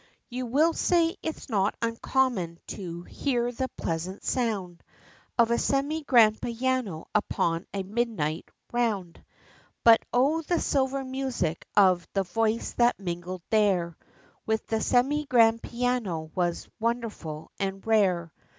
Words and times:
You 0.31 0.47
will 0.47 0.73
say 0.73 1.15
it's 1.21 1.47
not 1.47 1.75
uncommon 1.79 2.57
to 2.69 3.03
hear 3.03 3.51
the 3.51 3.67
pleasant 3.77 4.23
sound, 4.23 4.81
Of 5.37 5.51
a 5.51 5.59
semi 5.59 6.03
grand 6.03 6.41
piano 6.41 7.05
upon 7.13 7.67
a 7.71 7.83
midnight 7.83 8.49
round, 8.71 9.23
But 9.83 10.03
O 10.11 10.41
the 10.41 10.59
silver 10.59 11.03
music, 11.05 11.67
of 11.77 12.07
the 12.13 12.23
voice 12.23 12.71
that 12.79 12.97
mingled 12.99 13.43
there, 13.51 13.95
With 14.43 14.65
the 14.65 14.81
semi 14.81 15.27
grand 15.27 15.61
piano, 15.61 16.31
was 16.33 16.67
wonderful, 16.79 17.51
and 17.59 17.85
rare! 17.85 18.33